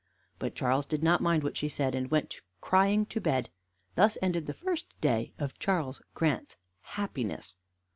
[0.39, 3.51] But Charles did not mind what she said, and went crying to bed.
[3.93, 7.55] Thus ended the first day of Charles Grant's happiness.